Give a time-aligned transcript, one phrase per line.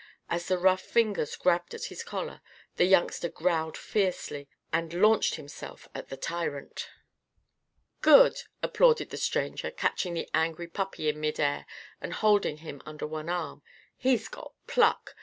[0.29, 2.41] As the rough fingers grabbed at his collar,
[2.75, 6.89] the youngster growled fiercely and launched himself at the tyrant.
[8.01, 11.67] "Good!" applauded the stranger, catching the angry puppy in mid air
[12.01, 13.61] and holding him under one arm.
[13.95, 15.15] "He's got pluck!